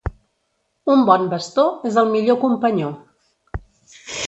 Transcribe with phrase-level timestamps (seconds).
[0.93, 2.91] Un bon bastó és el millor companyó.